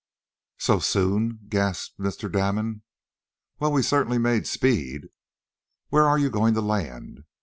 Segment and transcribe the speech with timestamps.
[0.57, 2.27] "So soon?" gasped Mr.
[2.31, 2.81] Damon.
[3.59, 5.09] "Well, we certainly made speed!
[5.89, 7.23] Where are you going to land?"